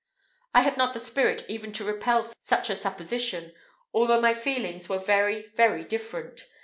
[0.55, 3.53] I had not the spirit even to repel such a supposition,
[3.93, 6.43] though my feelings were very, very different.